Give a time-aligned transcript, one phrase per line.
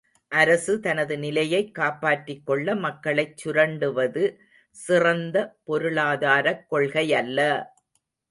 [0.31, 4.23] அரசு தனது நிலையைக் காப்பாற்றிக் கொள்ள மக்களைச் சுரண்டுவது
[4.75, 5.35] சிறந்த
[5.63, 7.39] பொருளாதாரக் கொள்கையல்ல!